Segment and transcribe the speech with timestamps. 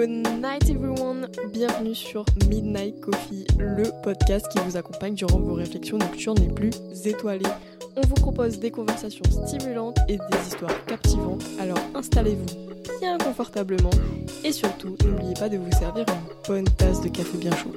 [0.00, 5.98] Good night everyone, bienvenue sur Midnight Coffee, le podcast qui vous accompagne durant vos réflexions
[5.98, 6.70] nocturnes les plus
[7.04, 7.44] étoilées.
[7.96, 12.46] On vous propose des conversations stimulantes et des histoires captivantes, alors installez-vous
[12.98, 13.90] bien confortablement
[14.42, 17.74] et surtout n'oubliez pas de vous servir une bonne tasse de café bien chaud.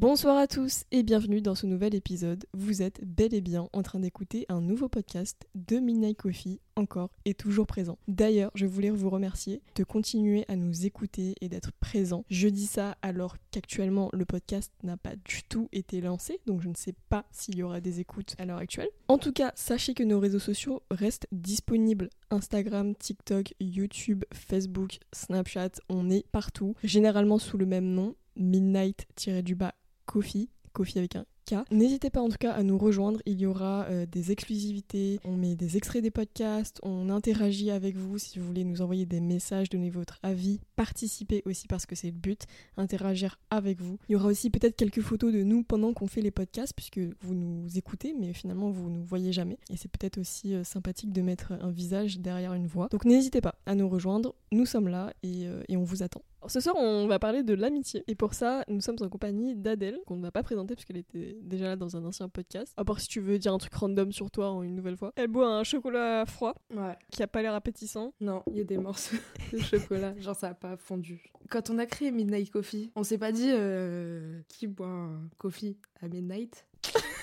[0.00, 2.46] Bonsoir à tous et bienvenue dans ce nouvel épisode.
[2.54, 7.10] Vous êtes bel et bien en train d'écouter un nouveau podcast de Midnight Coffee, encore
[7.26, 7.98] et toujours présent.
[8.08, 12.24] D'ailleurs, je voulais vous remercier de continuer à nous écouter et d'être présent.
[12.30, 16.70] Je dis ça alors qu'actuellement le podcast n'a pas du tout été lancé, donc je
[16.70, 18.88] ne sais pas s'il y aura des écoutes à l'heure actuelle.
[19.08, 22.08] En tout cas, sachez que nos réseaux sociaux restent disponibles.
[22.30, 29.74] Instagram, TikTok, YouTube, Facebook, Snapchat, on est partout, généralement sous le même nom, midnight-du-bas
[30.10, 31.54] Coffee, Coffee avec un K.
[31.70, 35.36] N'hésitez pas en tout cas à nous rejoindre, il y aura euh, des exclusivités, on
[35.36, 39.20] met des extraits des podcasts, on interagit avec vous si vous voulez nous envoyer des
[39.20, 42.42] messages, donner votre avis, participer aussi parce que c'est le but,
[42.76, 43.98] interagir avec vous.
[44.08, 46.98] Il y aura aussi peut-être quelques photos de nous pendant qu'on fait les podcasts puisque
[47.20, 51.12] vous nous écoutez mais finalement vous nous voyez jamais et c'est peut-être aussi euh, sympathique
[51.12, 52.88] de mettre un visage derrière une voix.
[52.90, 56.22] Donc n'hésitez pas à nous rejoindre, nous sommes là et, euh, et on vous attend.
[56.48, 58.02] Ce soir, on va parler de l'amitié.
[58.08, 61.36] Et pour ça, nous sommes en compagnie d'Adèle, qu'on ne va pas présenter puisqu'elle était
[61.42, 62.72] déjà là dans un ancien podcast.
[62.76, 65.12] À part si tu veux dire un truc random sur toi en une nouvelle fois.
[65.16, 66.96] Elle boit un chocolat froid Ouais.
[67.10, 68.14] qui a pas l'air appétissant.
[68.20, 69.16] Non, il y a des morceaux
[69.52, 70.14] de chocolat.
[70.18, 71.22] Genre, ça a pas fondu.
[71.50, 75.76] Quand on a créé Midnight Coffee, on s'est pas dit euh, qui boit un coffee
[76.00, 76.66] à midnight?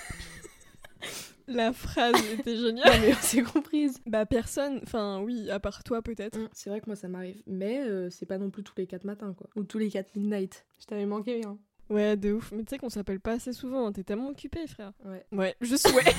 [1.48, 3.00] La phrase était Non, géniale.
[3.00, 3.98] mais on s'est comprise.
[4.06, 6.38] bah personne, enfin oui, à part toi peut-être.
[6.38, 7.42] Mm, C'est vrai que moi, ça m'arrive.
[7.46, 9.48] Mais euh, c'est pas non plus tous les 4 matins, quoi.
[9.56, 10.66] Ou tous les 4 midnight.
[10.80, 11.58] Je t'avais manqué, hein.
[11.90, 12.52] Ouais, de ouf.
[12.52, 13.92] Mais tu sais qu'on s'appelle pas assez souvent, hein.
[13.92, 14.92] t'es tellement occupé frère.
[15.06, 15.24] Ouais.
[15.32, 16.14] Ouais, je souhaite.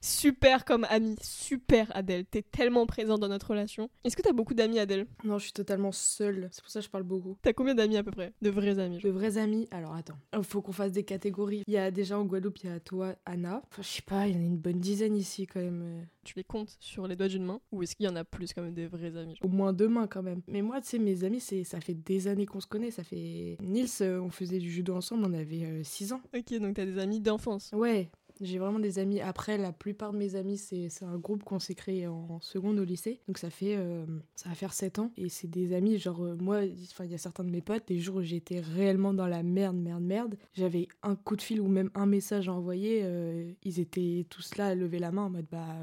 [0.00, 3.90] Super comme amie, super Adèle, t'es tellement présente dans notre relation.
[4.04, 5.06] Est-ce que t'as beaucoup d'amis Adèle?
[5.24, 6.48] Non, je suis totalement seule.
[6.52, 7.36] C'est pour ça que je parle beaucoup.
[7.42, 8.32] T'as combien d'amis à peu près?
[8.42, 11.62] De vrais amis De vrais amis, alors attends, il faut qu'on fasse des catégories.
[11.66, 13.62] Il y a déjà en Guadeloupe, il y a toi, Anna.
[13.70, 15.82] Enfin, je sais pas, il y en a une bonne dizaine ici quand même.
[15.82, 16.02] euh.
[16.24, 18.52] Tu les comptes sur les doigts d'une main Ou est-ce qu'il y en a plus
[18.52, 20.42] quand même des vrais amis Au moins deux mains quand même.
[20.46, 22.90] Mais moi, tu sais, mes amis, c'est ça fait des années qu'on se connaît.
[22.90, 23.56] Ça fait.
[23.62, 26.20] Nils, euh, on faisait du judo ensemble, on avait 6 ans.
[26.36, 27.70] Ok, donc t'as des amis d'enfance.
[27.72, 28.10] Ouais,
[28.40, 29.20] j'ai vraiment des amis.
[29.20, 32.84] Après, la plupart de mes amis, c'est un groupe qu'on s'est créé en seconde au
[32.84, 33.20] lycée.
[33.26, 33.76] Donc ça fait.
[33.76, 34.04] euh,
[34.34, 35.12] ça va faire 7 ans.
[35.16, 37.98] Et c'est des amis, genre, euh, moi, il y a certains de mes potes, les
[37.98, 41.68] jours où j'étais réellement dans la merde, merde, merde, j'avais un coup de fil ou
[41.68, 43.00] même un message à envoyer.
[43.02, 45.76] euh, ils étaient tous là à lever la main en mode, bah.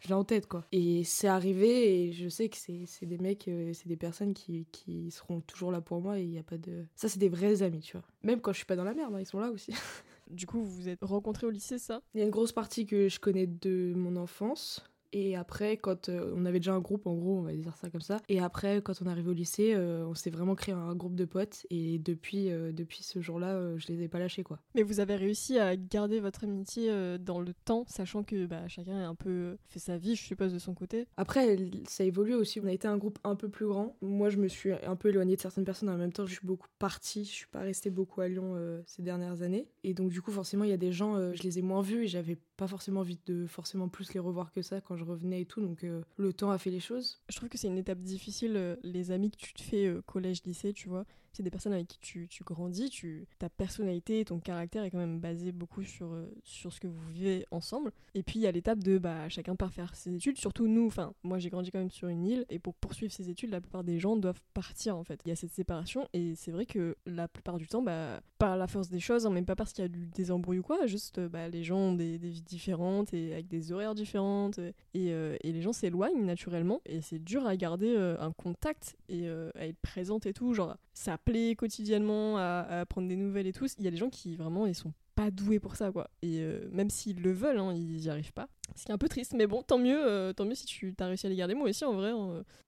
[0.00, 0.64] Je l'ai en tête quoi.
[0.72, 5.12] Et c'est arrivé et je sais que c'est des mecs, c'est des personnes qui, qui
[5.12, 6.84] seront toujours là pour moi et il n'y a pas de...
[6.96, 8.04] Ça c'est des vrais amis tu vois.
[8.24, 9.72] Même quand je suis pas dans la merde, hein, ils sont là aussi.
[10.32, 12.00] Du coup, vous vous êtes rencontrés au lycée, ça?
[12.14, 14.82] Il y a une grosse partie que je connais de mon enfance.
[15.12, 17.90] Et après, quand euh, on avait déjà un groupe, en gros, on va dire ça
[17.90, 18.20] comme ça.
[18.28, 21.14] Et après, quand on est arrivé au lycée, euh, on s'est vraiment créé un groupe
[21.14, 21.66] de potes.
[21.70, 24.58] Et depuis, euh, depuis ce jour-là, je les ai pas lâchés, quoi.
[24.74, 28.98] Mais vous avez réussi à garder votre amitié dans le temps, sachant que bah, chacun
[28.98, 31.06] a un peu fait sa vie, je suppose, de son côté.
[31.16, 31.56] Après,
[31.86, 32.60] ça évolue aussi.
[32.60, 33.96] On a été un groupe un peu plus grand.
[34.00, 35.90] Moi, je me suis un peu éloignée de certaines personnes.
[35.90, 37.24] En même temps, je suis beaucoup partie.
[37.24, 38.56] Je suis pas restée beaucoup à Lyon
[38.86, 39.68] ces dernières années.
[39.84, 42.04] Et donc, du coup, forcément, il y a des gens, je les ai moins vus
[42.04, 45.42] et j'avais pas forcément envie de forcément plus les revoir que ça quand je revenais
[45.42, 45.60] et tout.
[45.60, 47.20] Donc, euh, le temps a fait les choses.
[47.28, 50.02] Je trouve que c'est une étape difficile, euh, les amis que tu te fais euh,
[50.06, 51.04] collège-lycée, tu vois.
[51.34, 54.98] C'est des personnes avec qui tu, tu grandis, tu, ta personnalité, ton caractère est quand
[54.98, 56.14] même basé beaucoup sur,
[56.44, 57.90] sur ce que vous vivez ensemble.
[58.14, 60.86] Et puis il y a l'étape de bah, chacun part faire ses études, surtout nous,
[60.86, 63.62] enfin moi j'ai grandi quand même sur une île, et pour poursuivre ses études, la
[63.62, 65.22] plupart des gens doivent partir en fait.
[65.24, 68.58] Il y a cette séparation, et c'est vrai que la plupart du temps, bah, par
[68.58, 70.62] la force des choses, hein, même pas parce qu'il y a eu des embrouilles ou
[70.62, 74.60] quoi, juste bah, les gens ont des, des vies différentes, et avec des horaires différentes,
[74.94, 78.96] et, euh, et les gens s'éloignent naturellement, et c'est dur à garder euh, un contact
[79.08, 83.52] et euh, à être présente et tout, genre s'appeler quotidiennement, à, prendre des nouvelles et
[83.52, 83.66] tout.
[83.78, 86.08] Il y a des gens qui vraiment ils sont pas doués pour ça quoi.
[86.22, 88.48] Et même s'ils le veulent, hein, ils y arrivent pas.
[88.76, 91.06] Ce qui est un peu triste, mais bon, tant mieux, tant mieux si tu as
[91.06, 91.54] réussi à les garder.
[91.54, 92.12] Moi aussi en vrai.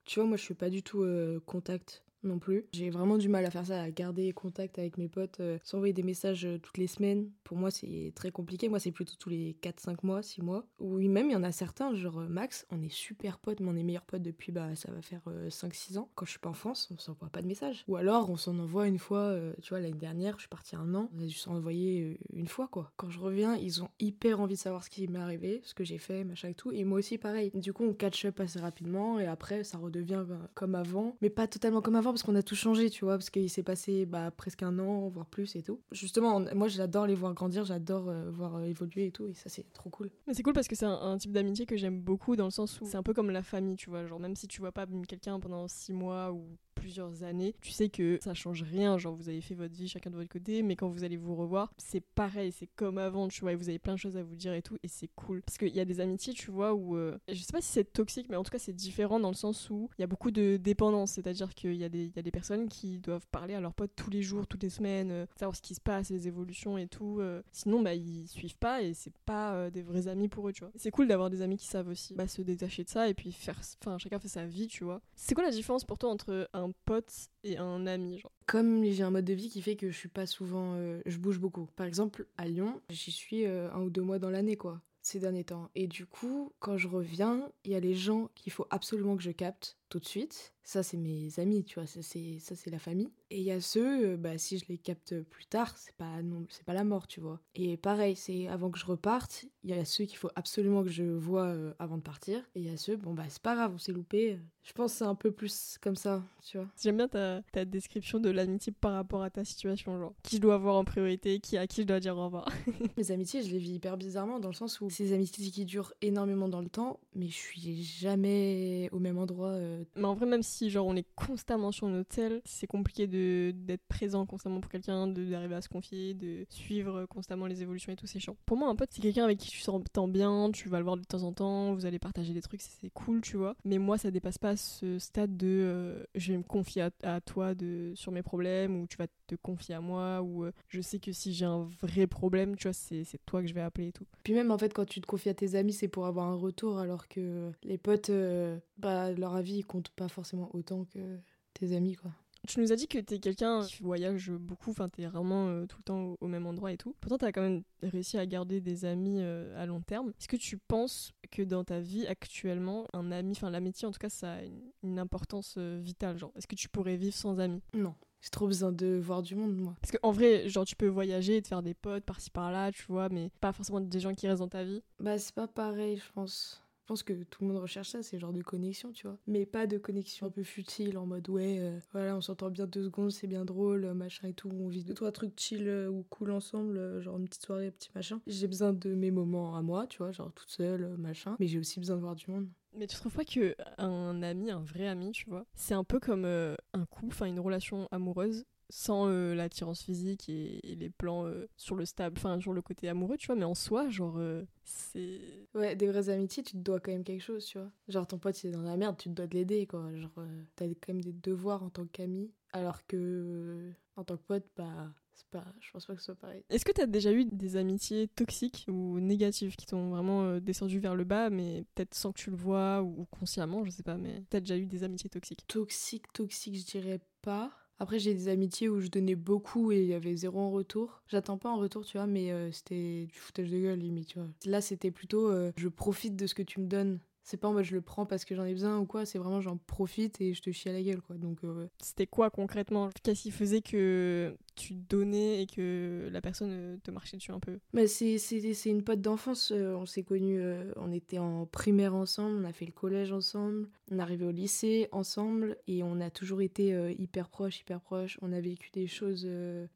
[0.05, 1.07] Tu vois, moi, je suis pas du tout
[1.47, 2.67] contact non plus.
[2.73, 5.93] J'ai vraiment du mal à faire ça, à garder contact avec mes potes, euh, s'envoyer
[5.93, 7.31] des messages euh, toutes les semaines.
[7.45, 8.69] Pour moi, c'est très compliqué.
[8.69, 10.67] Moi, c'est plutôt tous les 4-5 mois, 6 mois.
[10.79, 13.71] Oui, même, il y en a certains, genre euh, Max, on est super potes, mais
[13.71, 16.11] on est meilleurs potes depuis, bah, ça va faire 5-6 ans.
[16.15, 17.85] Quand je suis pas en France, on s'envoie pas de messages.
[17.89, 20.95] Ou alors, on s'en envoie une fois, tu vois, l'année dernière, je suis partie un
[20.95, 22.93] an, on a dû s'en envoyer une fois, quoi.
[22.97, 25.85] Quand je reviens, ils ont hyper envie de savoir ce qui m'est arrivé, ce que
[25.85, 26.73] j'ai fait, machin et tout.
[26.73, 27.51] Et moi aussi, pareil.
[27.55, 31.17] Du coup, on catch up assez rapidement, et après, ça redevient ben, comme avant.
[31.21, 33.63] Mais pas totalement comme avant, parce qu'on a tout changé, tu vois, parce qu'il s'est
[33.63, 35.81] passé bah, presque un an, voire plus et tout.
[35.93, 39.49] Justement, moi j'adore les voir grandir, j'adore euh, voir euh, évoluer et tout, et ça
[39.49, 40.11] c'est trop cool.
[40.27, 42.51] Mais c'est cool parce que c'est un, un type d'amitié que j'aime beaucoup dans le
[42.51, 44.07] sens où c'est un peu comme la famille, tu vois.
[44.07, 46.47] Genre, même si tu vois pas quelqu'un pendant six mois ou
[46.85, 48.99] plusieurs années, tu sais que ça change rien.
[48.99, 51.35] Genre, vous avez fait votre vie chacun de votre côté, mais quand vous allez vous
[51.35, 54.23] revoir, c'est pareil, c'est comme avant, tu vois, et vous avez plein de choses à
[54.23, 55.41] vous dire et tout, et c'est cool.
[55.41, 57.91] Parce qu'il y a des amitiés, tu vois, où euh, je sais pas si c'est
[57.91, 60.31] toxique, mais en tout cas, c'est différent dans le sens où il y a beaucoup
[60.31, 63.61] de dépendance, c'est-à-dire qu'il y, a des- y a des personnes qui doivent parler à
[63.63, 66.29] leurs potes tous les jours, toutes les semaines, euh, savoir ce qui se passe, les
[66.29, 67.19] évolutions et tout.
[67.21, 70.61] euh, sinon, bah, ils suivent pas et c'est pas des vrais amis pour eux, tu
[70.65, 70.73] vois.
[70.77, 73.33] C'est cool d'avoir des amis qui savent aussi bah, se détacher de ça et puis
[73.33, 73.59] faire.
[73.81, 75.01] Enfin, chacun fait sa vie, tu vois.
[75.15, 77.13] C'est quoi la différence pour toi entre un pote
[77.43, 80.09] et un ami, genre Comme j'ai un mode de vie qui fait que je suis
[80.09, 80.75] pas souvent.
[80.75, 81.69] euh, je bouge beaucoup.
[81.77, 85.19] Par exemple, à Lyon, j'y suis euh, un ou deux mois dans l'année, quoi, ces
[85.19, 85.71] derniers temps.
[85.75, 89.23] Et du coup, quand je reviens, il y a les gens qu'il faut absolument que
[89.23, 90.53] je capte tout de suite.
[90.67, 93.11] Ça, c'est mes amis, tu vois, ça, c'est ça, c'est la famille.
[93.31, 96.23] Et il y a ceux, euh, bah, si je les capte plus tard, c'est pas,
[96.23, 97.39] non, c'est pas la mort, tu vois.
[97.55, 100.89] Et pareil, c'est avant que je reparte, il y a ceux qu'il faut absolument que
[100.89, 102.39] je vois euh, avant de partir.
[102.55, 104.39] Et il y a ceux, bon, bah, c'est pas grave, on s'est loupé.
[104.63, 106.67] Je pense que c'est un peu plus comme ça, tu vois.
[106.83, 110.41] J'aime bien ta, ta description de l'amitié par rapport à ta situation, genre qui je
[110.41, 112.49] dois avoir en priorité, qui à qui je dois dire au revoir.
[112.97, 115.67] Mes amitiés, je les vis hyper bizarrement dans le sens où c'est des amitiés qui
[115.67, 119.49] durent énormément dans le temps, mais je suis jamais au même endroit.
[119.51, 119.74] euh.
[119.97, 123.53] Mais en vrai, même si genre on est constamment sur nos tels, c'est compliqué de
[123.55, 127.97] d'être présent constamment pour quelqu'un, d'arriver à se confier, de suivre constamment les évolutions et
[127.97, 128.37] tout, c'est chiant.
[128.47, 130.97] Pour moi, un pote, c'est quelqu'un avec qui tu t'entends bien, tu vas le voir
[130.97, 133.57] de temps en temps, vous allez partager des trucs, c'est cool, tu vois.
[133.65, 137.55] Mais moi, ça dépasse pas ce stade de euh, je vais me confier à, toi
[137.55, 140.99] de, sur mes problèmes, ou tu vas te confier à moi, ou euh, je sais
[140.99, 143.93] que si j'ai un vrai problème, tu vois, c'est toi que je vais appeler et
[143.93, 144.07] tout.
[144.23, 146.35] Puis même en fait, quand tu te confies à tes amis, c'est pour avoir un
[146.35, 151.19] retour, alors que les potes, euh, bah, leur avis, ils comptent pas forcément autant que
[151.55, 152.11] tes amis, quoi.
[152.47, 155.79] Tu nous as dit que t'es quelqu'un qui voyage beaucoup, enfin t'es vraiment euh, tout
[155.79, 156.95] le temps au, au même endroit et tout.
[157.01, 160.11] Pourtant t'as quand même réussi à garder des amis euh, à long terme.
[160.21, 163.99] Est-ce que tu penses que dans ta vie actuellement, un ami, enfin l'amitié en tout
[163.99, 167.39] cas, ça a une, une importance euh, vitale genre Est-ce que tu pourrais vivre sans
[167.41, 167.63] amis?
[167.73, 169.75] Non, j'ai trop besoin de voir du monde, moi.
[169.81, 172.85] Parce qu'en vrai, genre tu peux voyager et te faire des potes par-ci par-là, tu
[172.89, 174.83] vois, mais pas forcément des gens qui restent dans ta vie.
[175.01, 176.63] Bah, c'est pas pareil, je pense.
[176.85, 179.17] Je pense que tout le monde recherche ça, c'est genre de connexion, tu vois.
[179.27, 182.67] Mais pas de connexion un peu futile, en mode ouais, euh, voilà, on s'entend bien
[182.67, 184.51] deux secondes, c'est bien drôle, euh, machin et tout.
[184.53, 187.89] On vit deux, trois trucs chill euh, ou cool ensemble, genre une petite soirée, petit
[187.95, 188.21] machin.
[188.27, 191.37] J'ai besoin de mes moments à moi, tu vois, genre toute seule, machin.
[191.41, 192.51] Mais j'ai aussi besoin de voir du monde.
[192.77, 195.99] Mais tu trouves pas que un ami, un vrai ami, tu vois, c'est un peu
[195.99, 198.45] comme un couple, enfin une relation amoureuse?
[198.71, 202.63] Sans euh, l'attirance physique et, et les plans euh, sur le stable, enfin sur le
[202.63, 206.53] côté amoureux, tu vois, mais en soi, genre euh, c'est Ouais, des vraies amitiés, tu
[206.53, 207.71] te dois quand même quelque chose, tu vois.
[207.89, 209.95] Genre ton pote, il est dans la merde, tu te dois de l'aider, quoi.
[209.95, 210.11] Genre,
[210.57, 214.93] t'as quand même des devoirs en tant qu'ami, alors que en tant que pote, bah,
[215.15, 216.45] c'est pas, je pense pas que ce soit pareil.
[216.51, 220.95] Est-ce que t'as déjà eu des amitiés toxiques ou négatives qui t'ont vraiment descendu vers
[220.95, 223.97] le bas, mais peut-être sans que tu le vois ou, ou consciemment, je sais pas,
[223.97, 225.47] mais t'as déjà eu des amitiés toxiques?
[225.47, 227.51] Toxique, toxique, je dirais pas.
[227.79, 231.03] Après, j'ai des amitiés où je donnais beaucoup et il y avait zéro en retour.
[231.09, 234.19] J'attends pas en retour, tu vois, mais euh, c'était du foutage de gueule, limite, tu
[234.19, 234.29] vois.
[234.45, 237.01] Là, c'était plutôt euh, je profite de ce que tu me donnes.
[237.25, 239.19] C'est pas en mode je le prends parce que j'en ai besoin ou quoi, c'est
[239.19, 241.17] vraiment j'en profite et je te chie à la gueule, quoi.
[241.17, 246.51] Donc, euh, C'était quoi concrètement Qu'est-ce qui faisait que tu donnais et que la personne
[246.53, 247.59] euh, te marchait dessus un peu?
[247.73, 249.51] Mais c'est, c'est, c'est une pote d'enfance.
[249.53, 253.11] euh, on s'est connus, euh, on était en primaire ensemble, on a fait le collège
[253.11, 257.61] ensemble, on est arrivé au lycée ensemble et on a toujours été euh, hyper proches,
[257.61, 258.19] hyper proches.
[258.23, 259.27] On a vécu des choses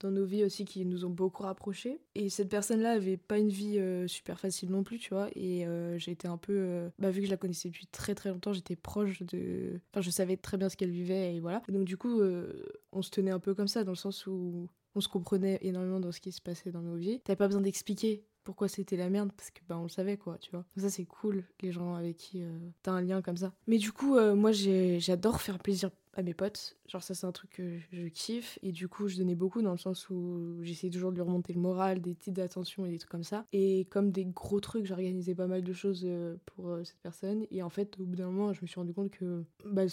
[0.00, 1.99] dans nos vies aussi qui nous ont beaucoup rapprochés.
[2.14, 5.28] Et cette personne-là avait pas une vie super facile non plus, tu vois.
[5.35, 5.64] Et
[5.97, 6.88] j'ai été un peu.
[6.99, 9.80] bah, vu que je la connaissais depuis très très longtemps, j'étais proche de.
[9.92, 11.62] Enfin, je savais très bien ce qu'elle vivait et voilà.
[11.68, 14.68] Donc, du coup, euh, on se tenait un peu comme ça dans le sens où
[14.95, 17.21] on se comprenait énormément dans ce qui se passait dans nos vies.
[17.21, 20.38] T'avais pas besoin d'expliquer pourquoi c'était la merde parce que bah on le savait quoi,
[20.38, 20.64] tu vois.
[20.78, 22.49] Ça c'est cool les gens avec qui euh,
[22.83, 23.52] t'as un lien comme ça.
[23.67, 26.78] Mais du coup euh, moi j'adore faire plaisir à mes potes.
[26.88, 29.73] Genre ça c'est un truc que je kiffe et du coup je donnais beaucoup dans
[29.73, 32.97] le sens où j'essayais toujours de lui remonter le moral, des petites attentions et des
[32.97, 33.45] trucs comme ça.
[33.52, 37.62] Et comme des gros trucs, j'organisais pas mal de choses euh, pour cette personne et
[37.62, 39.87] en fait au bout d'un moment je me suis rendu compte que bah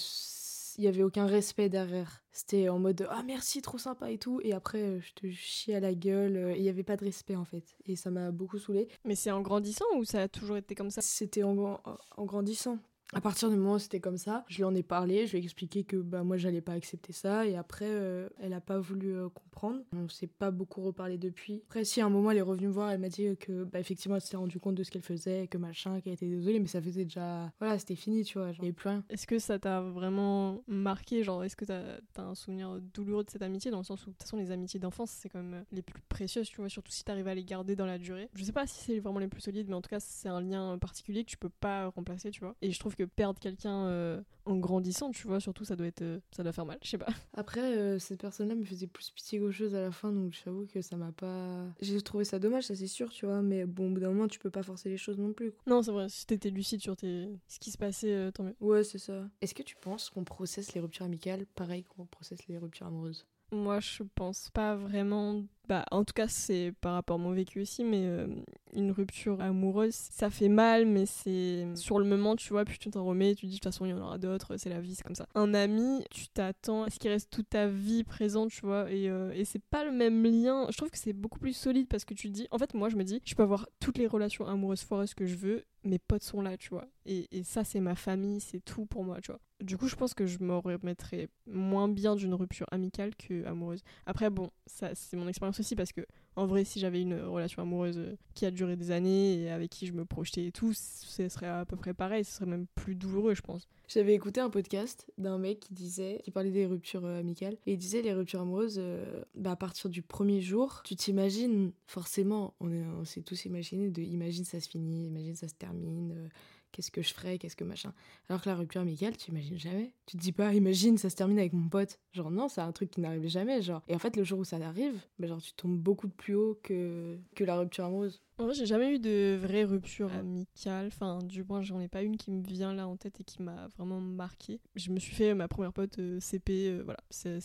[0.77, 2.24] il y avait aucun respect derrière.
[2.32, 5.74] C'était en mode ah merci trop sympa et tout et après euh, je te chie
[5.74, 8.32] à la gueule euh, il y avait pas de respect en fait et ça m'a
[8.32, 8.88] beaucoup saoulé.
[9.05, 11.01] Mais c'est en grandissant ou ça a toujours été comme ça?
[11.01, 11.82] C'était en,
[12.17, 12.79] en grandissant.
[13.16, 15.40] À partir du moment où c'était comme ça, je lui en ai parlé, je lui
[15.40, 18.78] ai expliqué que bah, moi j'allais pas accepter ça et après euh, elle a pas
[18.78, 19.80] voulu euh, comprendre.
[19.94, 21.64] On s'est pas beaucoup reparlé depuis.
[21.68, 23.80] Après, si à un moment elle est revenue me voir, elle m'a dit que bah,
[23.80, 26.68] effectivement elle s'est rendue compte de ce qu'elle faisait, que machin, qu'elle était désolée, mais
[26.68, 27.54] ça faisait déjà.
[27.58, 29.06] Voilà, c'était fini, tu vois, j'en plus rien.
[29.10, 33.30] Est-ce que ça t'a vraiment marqué Genre, est-ce que t'as as un souvenir douloureux de
[33.30, 35.64] cette amitié dans le sens où, de toute façon, les amitiés d'enfance c'est quand même
[35.72, 38.30] les plus précieuses, tu vois, surtout si t'arrives à les garder dans la durée.
[38.34, 40.42] Je sais pas si c'est vraiment les plus solides, mais en tout cas, c'est un
[40.42, 42.58] lien particulier que tu peux pas remplacer, tu vois.
[42.62, 46.02] Et je trouve que perdre quelqu'un euh, en grandissant, tu vois, surtout ça doit être,
[46.02, 47.08] euh, ça doit faire mal, je sais pas.
[47.34, 50.82] Après, euh, cette personne-là me faisait plus pitié chose à la fin, donc j'avoue que
[50.82, 51.66] ça m'a pas.
[51.82, 54.28] J'ai trouvé ça dommage, ça c'est sûr, tu vois, mais bon, au bout d'un moment,
[54.28, 55.54] tu peux pas forcer les choses non plus.
[55.68, 57.30] Non, c'est vrai, si t'étais lucide sur tes...
[57.48, 58.56] ce qui se passait, tant mieux.
[58.60, 59.30] Ouais, c'est ça.
[59.42, 63.26] Est-ce que tu penses qu'on processe les ruptures amicales pareil qu'on processe les ruptures amoureuses?
[63.52, 65.44] Moi, je pense pas vraiment.
[65.68, 68.28] Bah, en tout cas, c'est par rapport à mon vécu aussi, mais euh,
[68.74, 72.92] une rupture amoureuse, ça fait mal, mais c'est sur le moment, tu vois, puis tu
[72.92, 74.94] t'en remets, tu dis de toute façon, il y en aura d'autres, c'est la vie,
[74.94, 75.26] c'est comme ça.
[75.34, 79.10] Un ami, tu t'attends à ce qu'il reste toute ta vie présent, tu vois, et,
[79.10, 80.68] euh, et c'est pas le même lien.
[80.70, 82.96] Je trouve que c'est beaucoup plus solide parce que tu dis, en fait, moi, je
[82.96, 86.24] me dis, je peux avoir toutes les relations amoureuses foireuses que je veux, mes potes
[86.24, 86.88] sont là, tu vois.
[87.06, 89.40] Et, et ça, c'est ma famille, c'est tout pour moi, tu vois.
[89.62, 93.84] Du coup, je pense que je me remettrais moins bien d'une rupture amicale que amoureuse.
[94.06, 96.02] Après, bon, ça, c'est mon expérience aussi parce que,
[96.36, 98.00] en vrai, si j'avais une relation amoureuse
[98.34, 101.48] qui a duré des années et avec qui je me projetais et tout, ce serait
[101.48, 103.68] à peu près pareil, ce serait même plus douloureux, je pense.
[103.88, 107.74] J'avais écouté un podcast d'un mec qui disait, qui parlait des ruptures euh, amicales, et
[107.74, 112.56] il disait les ruptures amoureuses, euh, bah, à partir du premier jour, tu t'imagines, forcément,
[112.60, 116.12] on, s'est tous imaginé de imagine ça se finit, imagine ça se termine.
[116.12, 116.28] Euh,
[116.75, 117.94] qu'est-ce que je ferais, qu'est-ce que machin.
[118.27, 119.94] Alors que la rupture amicale, tu imagines jamais.
[120.05, 122.00] Tu te dis pas, imagine, ça se termine avec mon pote.
[122.12, 123.62] Genre, non, c'est un truc qui n'arrive jamais.
[123.62, 123.82] Genre.
[123.88, 126.60] Et en fait, le jour où ça arrive, bah, genre, tu tombes beaucoup plus haut
[126.62, 128.22] que, que la rupture amoureuse.
[128.38, 130.88] En vrai, j'ai jamais eu de vraie rupture amicale.
[130.88, 133.42] Enfin, du moins, j'en ai pas une qui me vient là en tête et qui
[133.42, 134.60] m'a vraiment marqué.
[134.75, 137.39] Je me suis fait ma première pote euh, CP, euh, voilà, c'est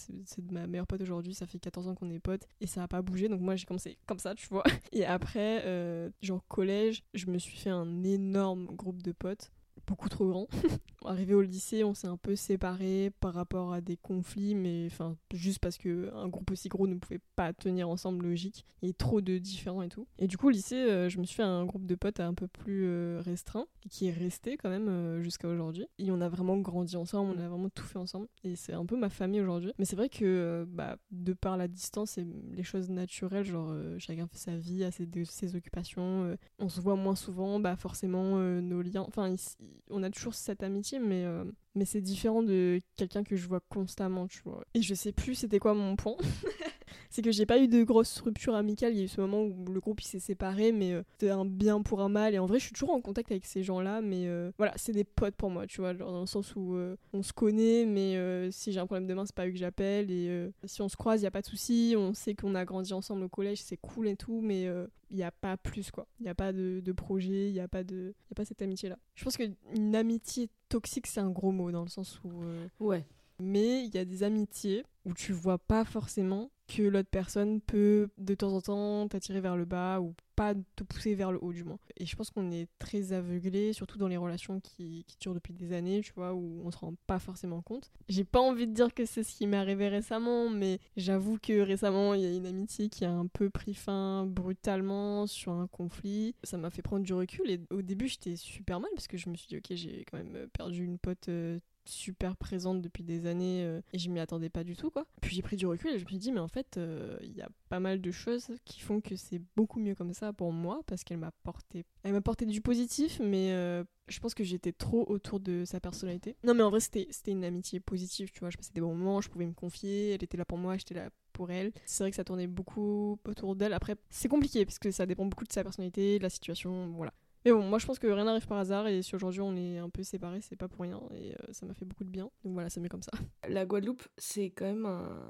[0.51, 1.33] ma meilleure pote aujourd'hui.
[1.33, 3.29] Ça fait 14 ans qu'on est potes et ça a pas bougé.
[3.29, 4.65] Donc, moi, j'ai commencé comme ça, tu vois.
[4.93, 9.53] Et après, euh, genre collège, je me suis fait un énorme groupe de potes
[9.91, 10.47] beaucoup trop grand.
[11.05, 15.17] Arrivé au lycée, on s'est un peu séparés par rapport à des conflits, mais enfin
[15.35, 18.65] juste parce que un groupe aussi gros ne pouvait pas tenir ensemble logique.
[18.83, 20.07] Il y a trop de différents et tout.
[20.19, 22.35] Et du coup, au lycée, euh, je me suis fait un groupe de potes un
[22.35, 25.87] peu plus euh, restreint, qui est resté quand même euh, jusqu'à aujourd'hui.
[25.99, 28.29] Et on a vraiment grandi ensemble, on a vraiment tout fait ensemble.
[28.45, 29.73] Et c'est un peu ma famille aujourd'hui.
[29.79, 34.29] Mais c'est vrai que bah, de par la distance et les choses naturelles, genre chacun
[34.29, 38.83] fait sa vie, a ses, ses occupations, on se voit moins souvent, bah forcément nos
[38.83, 39.05] liens.
[39.07, 39.57] Enfin, ici,
[39.91, 41.45] on a toujours cette amitié, mais, euh,
[41.75, 44.65] mais c'est différent de quelqu'un que je vois constamment, tu vois.
[44.75, 46.17] Et je sais plus c'était quoi mon point.
[47.11, 48.93] c'est que j'ai pas eu de grosse rupture amicale.
[48.93, 51.31] Il y a eu ce moment où le groupe il s'est séparé, mais euh, c'était
[51.31, 52.35] un bien pour un mal.
[52.35, 54.93] Et en vrai, je suis toujours en contact avec ces gens-là, mais euh, voilà, c'est
[54.93, 56.77] des potes pour moi, tu vois, genre dans le sens où
[57.13, 60.11] on se connaît, mais si j'ai un problème demain, c'est pas eux que j'appelle.
[60.11, 61.95] Et si on se croise, il y a pas de souci.
[61.97, 64.69] On sait qu'on a grandi ensemble au collège, c'est cool et tout, mais
[65.11, 66.07] il n'y a pas plus quoi.
[66.21, 68.45] Il n'y a pas de, de projet, il n'y a, pas de, y a pas
[68.45, 68.99] cette amitié là.
[69.15, 72.43] Je pense qu'une amitié toxique c'est un gros mot dans le sens où...
[72.43, 73.05] Euh, ouais.
[73.41, 78.09] Mais il y a des amitiés où tu vois pas forcément que l'autre personne peut
[78.19, 81.53] de temps en temps t'attirer vers le bas ou pas te pousser vers le haut
[81.53, 81.79] du moins.
[81.97, 85.53] Et je pense qu'on est très aveuglé, surtout dans les relations qui, qui, durent depuis
[85.53, 87.91] des années, tu vois, où on se rend pas forcément compte.
[88.09, 91.61] J'ai pas envie de dire que c'est ce qui m'est arrivé récemment, mais j'avoue que
[91.61, 95.67] récemment il y a une amitié qui a un peu pris fin brutalement sur un
[95.67, 96.35] conflit.
[96.45, 99.29] Ça m'a fait prendre du recul et au début j'étais super mal parce que je
[99.29, 101.59] me suis dit ok j'ai quand même perdu une pote euh,
[101.91, 105.07] super présente depuis des années euh, et je m'y attendais pas du tout quoi.
[105.21, 107.37] Puis j'ai pris du recul et je me suis dit mais en fait euh, il
[107.37, 110.53] y a pas mal de choses qui font que c'est beaucoup mieux comme ça pour
[110.53, 114.45] moi parce qu'elle m'a porté elle m'a porté du positif mais euh, je pense que
[114.45, 116.37] j'étais trop autour de sa personnalité.
[116.45, 118.95] Non mais en vrai c'était c'était une amitié positive, tu vois, je passais des bons
[118.95, 121.73] moments, je pouvais me confier, elle était là pour moi, j'étais là pour elle.
[121.87, 123.73] C'est vrai que ça tournait beaucoup autour d'elle.
[123.73, 127.13] Après c'est compliqué parce que ça dépend beaucoup de sa personnalité, de la situation, voilà.
[127.45, 129.79] Mais bon, moi je pense que rien n'arrive par hasard et si aujourd'hui on est
[129.79, 132.31] un peu séparés, c'est pas pour rien et euh, ça m'a fait beaucoup de bien.
[132.45, 133.13] Donc voilà, c'est mieux comme ça.
[133.49, 135.25] La Guadeloupe, c'est quand même un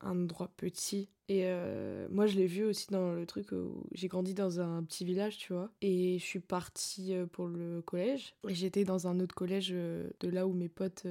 [0.00, 4.34] endroit petit et euh, moi, je l'ai vu aussi dans le truc où j'ai grandi
[4.34, 5.70] dans un petit village, tu vois.
[5.82, 8.34] Et je suis partie euh, pour le collège.
[8.48, 11.06] Et j'étais dans un autre collège euh, de là où mes potes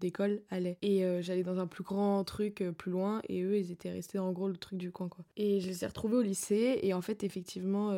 [0.00, 0.78] d'école allaient.
[0.82, 3.20] Et j'allais dans un plus grand truc plus loin.
[3.28, 5.24] Et eux, ils étaient restés en gros le truc du coin, quoi.
[5.36, 6.78] Et je les ai retrouvés au lycée.
[6.82, 7.92] Et en fait, effectivement,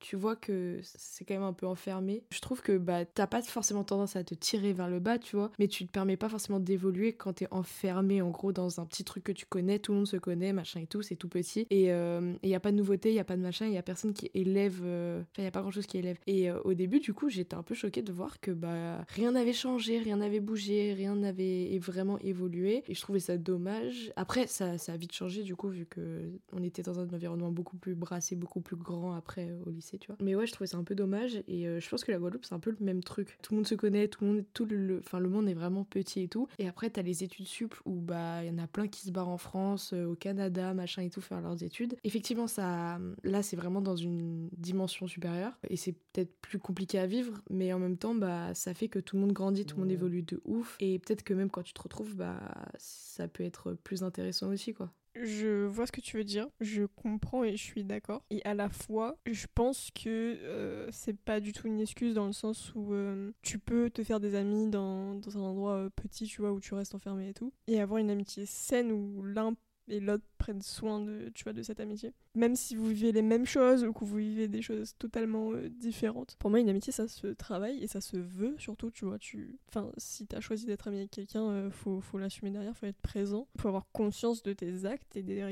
[0.00, 2.24] tu vois que c'est quand même un peu enfermé.
[2.30, 5.36] Je trouve que bah, t'as pas forcément tendance à te tirer vers le bas, tu
[5.36, 5.50] vois.
[5.58, 9.04] Mais tu te permets pas forcément d'évoluer quand t'es enfermé, en gros, dans un petit
[9.04, 11.66] truc que tu connais, tout le monde se connaît, machin et tout, c'est tout petit.
[11.70, 13.78] Et il n'y a pas de nouveauté, il y a pas de machin, il y
[13.78, 14.80] a personne qui élève.
[14.80, 16.18] Enfin, il y a pas grand chose qui élève.
[16.26, 19.52] Et au début, du coup, j'étais un peu choquée de voir que bah, rien n'avait
[19.52, 22.82] changé, rien n'avait bougé, rien n'avait vraiment évolué.
[22.88, 24.12] Et je trouvais ça dommage.
[24.16, 27.50] Après, ça, ça a vite changé, du coup, vu que on était dans un environnement
[27.50, 30.16] beaucoup plus brassé, beaucoup plus grand après au lycée, tu vois.
[30.20, 31.42] Mais ouais, je trouvais ça un peu dommage.
[31.48, 33.38] Et je pense que la Guadeloupe, c'est un peu le même truc.
[33.42, 35.84] Tout le monde se connaît, tout le monde, tout le, enfin, le monde est vraiment
[35.84, 36.48] petit et tout.
[36.58, 39.10] Et après, t'as les études sup où bah il y en a plein qui se
[39.10, 41.96] barrent en France, euh, au Canada, machin et tout, faire leurs études.
[42.04, 47.06] Effectivement, ça, là, c'est vraiment dans une dimension supérieure et c'est peut-être plus compliqué à
[47.06, 49.82] vivre, mais en même temps, bah ça fait que tout le monde grandit, tout le
[49.82, 50.76] monde évolue de ouf.
[50.80, 52.40] Et peut-être que même quand tu te retrouves, bah
[52.78, 54.90] ça peut être plus intéressant aussi, quoi.
[55.14, 58.24] Je vois ce que tu veux dire, je comprends et je suis d'accord.
[58.30, 62.26] Et à la fois, je pense que euh, c'est pas du tout une excuse dans
[62.26, 65.90] le sens où euh, tu peux te faire des amis dans, dans un endroit euh,
[65.90, 69.22] petit, tu vois, où tu restes enfermé et tout, et avoir une amitié saine où
[69.22, 69.54] l'un
[69.88, 72.12] et l'autre prennent soin de, tu vois, de cette amitié.
[72.34, 75.70] Même si vous vivez les mêmes choses ou que vous vivez des choses totalement euh,
[75.70, 76.36] différentes.
[76.38, 79.18] Pour moi, une amitié, ça se travaille et ça se veut surtout, tu vois.
[79.18, 79.58] Tu...
[79.68, 83.00] Enfin, si t'as choisi d'être ami avec quelqu'un, euh, faut, faut l'assumer derrière, faut être
[83.00, 83.48] présent.
[83.58, 85.50] Faut avoir conscience de tes actes et des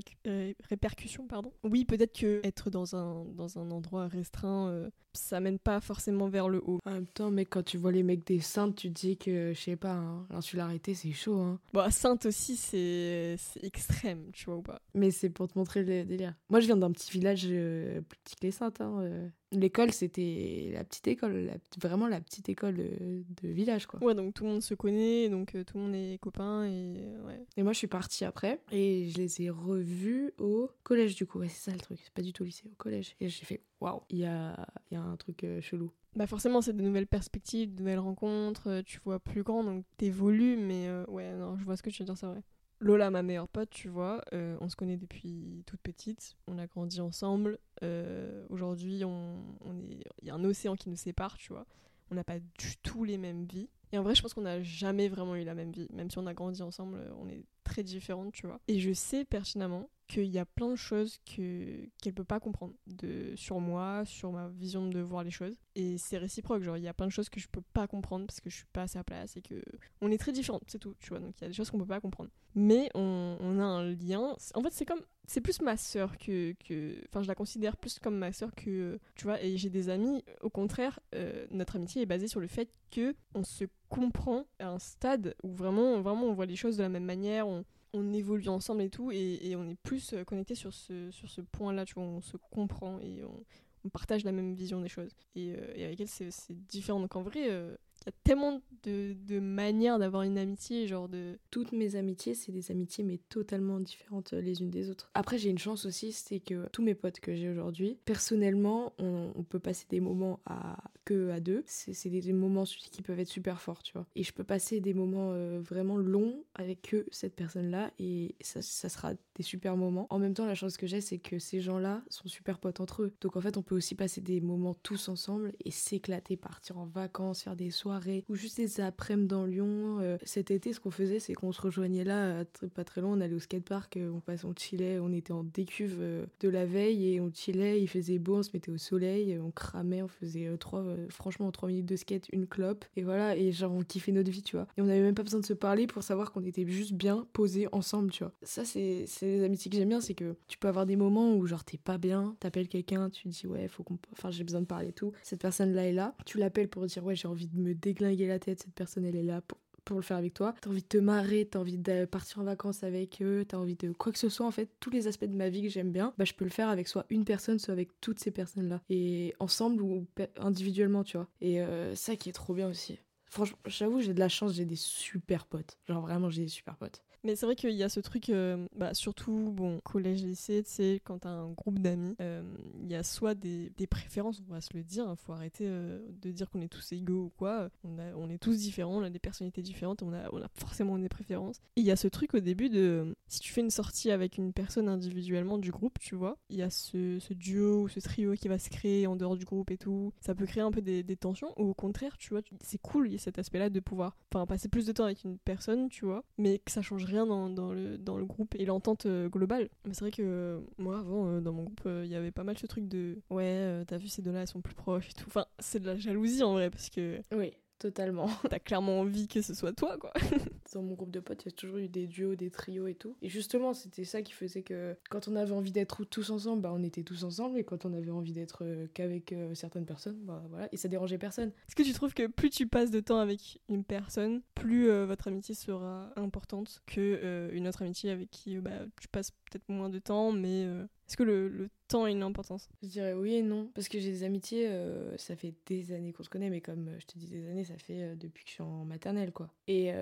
[0.69, 1.53] répercussions, pardon.
[1.65, 6.29] Oui, peut-être que être dans un, dans un endroit restreint, euh, ça mène pas forcément
[6.29, 6.81] vers le haut.
[6.85, 9.53] En même temps, mec, quand tu vois les mecs des Saintes, tu te dis que,
[9.55, 11.59] je sais pas, hein, l'insularité, c'est chaud, hein.
[11.73, 14.82] Bon, Sainte aussi, c'est extrême, tu vois ou pas.
[14.95, 16.35] Mais c'est pour te montrer le délire.
[16.51, 19.29] Moi, je viens d'un petit village euh, plus petit que les Saintes, hein, euh.
[19.51, 24.03] L'école, c'était la petite école, vraiment la petite école de, village, quoi.
[24.03, 26.95] Ouais, donc tout le monde se connaît, donc euh, tout le monde est copain, et
[27.27, 27.45] ouais.
[27.57, 31.39] Et moi, je suis partie après, et je les ai revus au collège, du coup.
[31.39, 33.15] Ouais, c'est ça le truc, c'est pas du tout au lycée, au collège.
[33.21, 35.91] Et j'ai fait, waouh, il y a, y a un truc chelou.
[36.15, 40.57] Bah forcément, c'est de nouvelles perspectives, de nouvelles rencontres, tu vois plus grand, donc t'évolues,
[40.57, 42.43] mais ouais, non, je vois ce que tu veux dire, c'est vrai.
[42.83, 46.67] Lola, ma meilleure pote, tu vois, euh, on se connaît depuis toute petite, on a
[46.67, 47.59] grandi ensemble.
[47.85, 49.37] Euh, aujourd'hui, on,
[49.79, 51.65] est, il y a un océan qui nous sépare, tu vois.
[52.11, 53.69] On n'a pas du tout les mêmes vies.
[53.93, 55.87] Et en vrai, je pense qu'on n'a jamais vraiment eu la même vie.
[55.93, 58.61] Même si on a grandi ensemble, on est très différentes, tu vois.
[58.67, 62.75] Et je sais pertinemment qu'il y a plein de choses que qu'elle peut pas comprendre
[62.87, 65.59] de sur moi, sur ma vision de voir les choses.
[65.75, 68.27] Et c'est réciproque, genre il y a plein de choses que je peux pas comprendre
[68.27, 69.63] parce que je suis pas à sa place et que
[70.01, 71.19] on est très différentes, c'est tout, tu vois.
[71.19, 72.31] Donc il y a des choses qu'on peut pas comprendre.
[72.55, 74.37] Mais on, a un lien.
[74.55, 77.99] En fait, c'est comme c'est plus ma sœur que que enfin je la considère plus
[77.99, 82.03] comme ma sœur que tu vois et j'ai des amis au contraire euh, notre amitié
[82.03, 86.25] est basée sur le fait que on se comprend à un stade où vraiment vraiment
[86.25, 87.47] on voit les choses de la même manière
[87.95, 91.41] on évolue ensemble et tout, et, on est plus euh, connecté sur ce, sur ce
[91.41, 93.45] point-là, tu vois, on se comprend et on,
[93.91, 95.11] partage la même vision des choses.
[95.35, 97.01] Et, euh, avec elle, c'est différent.
[97.01, 97.77] Donc en vrai, euh,
[98.07, 101.39] y a tellement de, de manières d'avoir une amitié, genre de...
[101.51, 105.11] Toutes mes amitiés, c'est des amitiés, mais totalement différentes les unes des autres.
[105.15, 109.45] Après, j'ai une chance aussi, c'est que tous mes potes que j'ai aujourd'hui, personnellement, on,
[109.49, 111.63] peut passer des moments à que à deux.
[111.67, 114.07] C'est des, moments qui peuvent être super forts, tu vois.
[114.15, 118.63] Et je peux passer des moments euh, vraiment longs avec que cette personne-là, et ça,
[118.63, 120.07] ça sera des super moments.
[120.11, 123.03] En même temps, la chance que j'ai, c'est que ces gens-là sont super potes entre
[123.03, 123.13] eux.
[123.21, 126.87] Donc en fait, on peut aussi passer des moments tous ensemble et s'éclater, partir en
[126.87, 127.92] vacances, faire des soirées
[128.29, 129.99] ou juste des après-midi dans Lyon.
[130.01, 133.21] Euh, cet été, ce qu'on faisait, c'est qu'on se rejoignait là, pas très loin, on
[133.21, 136.67] allait au skatepark, euh, on passait, on chillait, on était en décuve euh, de la
[136.67, 140.09] veille et on chillait, il faisait beau, on se mettait au soleil, on cramait, on
[140.09, 144.13] faisait trois, franchement, trois minutes de skate, une clope, et voilà, et genre on kiffait
[144.13, 144.67] notre vie, tu vois.
[144.77, 147.27] Et on n'avait même pas besoin de se parler pour savoir qu'on était juste bien
[147.33, 148.33] posés ensemble, tu vois.
[148.43, 151.47] Ça, c'est les amitiés que j'aime bien, c'est que tu peux avoir des moments où
[151.47, 153.99] genre t'es pas bien, t'appelles quelqu'un, tu dis ouais, faut qu'on.
[154.13, 155.13] Enfin, j'ai besoin de parler et tout.
[155.23, 158.39] Cette personne-là est là, tu l'appelles pour dire ouais, j'ai envie de me déglinguer la
[158.39, 160.55] tête, cette personne elle est là pour, pour le faire avec toi.
[160.61, 163.77] T'as envie de te marrer, t'as envie de partir en vacances avec eux, t'as envie
[163.77, 165.93] de quoi que ce soit en fait, tous les aspects de ma vie que j'aime
[165.93, 168.81] bien, bah je peux le faire avec soit une personne, soit avec toutes ces personnes-là.
[168.89, 171.29] Et ensemble ou individuellement, tu vois.
[171.41, 172.99] Et euh, ça qui est trop bien aussi.
[173.27, 175.79] Franchement, j'avoue, j'ai de la chance, j'ai des super potes.
[175.89, 177.03] Genre vraiment, j'ai des super potes.
[177.25, 180.71] Mais c'est vrai qu'il y a ce truc, euh, bah, surtout, bon, collège, lycée, tu
[180.71, 182.43] sais, quand t'as un groupe d'amis, euh,
[182.81, 185.65] il y a soit des, des, préférences, on va se le dire, hein, faut arrêter
[185.69, 187.69] euh, de dire qu'on est tous égaux ou quoi.
[187.85, 190.49] On, a, on est tous différents, on a des personnalités différentes, on a, on a
[190.55, 191.59] forcément des préférences.
[191.77, 194.37] Et il y a ce truc au début de, si tu fais une sortie avec
[194.37, 198.01] une personne individuellement du groupe, tu vois, il y a ce, ce, duo ou ce
[198.01, 200.13] trio qui va se créer en dehors du groupe et tout.
[200.21, 203.07] Ça peut créer un peu des, des tensions, ou au contraire, tu vois, c'est cool,
[203.07, 204.17] il y a cet aspect-là de pouvoir,
[204.49, 207.73] passer plus de temps avec une personne, tu vois, mais que ça changerait rien dans,
[207.73, 209.69] le, dans le groupe et l'entente euh, globale.
[209.85, 212.45] Mais c'est vrai que euh, moi, avant, euh, dans mon groupe, il y avait pas
[212.45, 215.27] mal ce truc de ouais, t'as vu ces deux-là, elles sont plus proches et tout.
[215.29, 217.21] Enfin, c'est de la jalousie en vrai, parce que.
[217.35, 218.29] Oui Totalement.
[218.49, 220.13] T'as clairement envie que ce soit toi, quoi.
[220.73, 222.95] Dans mon groupe de potes, il y a toujours eu des duos, des trios et
[222.95, 223.17] tout.
[223.23, 226.71] Et justement, c'était ça qui faisait que quand on avait envie d'être tous ensemble, bah
[226.73, 227.59] on était tous ensemble.
[227.59, 230.69] Et quand on avait envie d'être euh, qu'avec euh, certaines personnes, bah voilà.
[230.71, 231.49] Et ça dérangeait personne.
[231.67, 235.05] Est-ce que tu trouves que plus tu passes de temps avec une personne, plus euh,
[235.05, 239.89] votre amitié sera importante que une autre amitié avec qui bah, tu passes peut-être moins
[239.89, 240.69] de temps, mais
[241.13, 242.71] est-ce que le, le, temps a une importance?
[242.83, 243.71] Je dirais oui et non.
[243.75, 246.89] Parce que j'ai des amitiés, euh, ça fait des années qu'on se connaît, mais comme
[246.89, 249.31] euh, je te dis des années, ça fait euh, depuis que je suis en maternelle,
[249.31, 249.51] quoi.
[249.69, 249.93] Et